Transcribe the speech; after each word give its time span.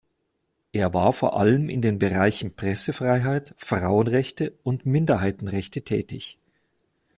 Er 0.71 0.95
war 0.95 1.13
vor 1.13 1.37
allem 1.37 1.69
in 1.69 1.83
den 1.83 1.99
Bereichen 1.99 2.55
Pressefreiheit, 2.55 3.53
Frauenrechte 3.59 4.53
und 4.63 4.83
Minderheitenrechte 4.87 5.83
tätig. 5.83 6.39